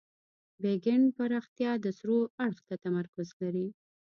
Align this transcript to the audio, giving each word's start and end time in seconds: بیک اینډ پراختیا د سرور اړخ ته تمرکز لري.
بیک 0.61 0.83
اینډ 0.89 1.05
پراختیا 1.17 1.71
د 1.81 1.85
سرور 1.97 2.25
اړخ 2.45 2.59
ته 2.67 2.75
تمرکز 2.85 3.27
لري. 3.41 3.67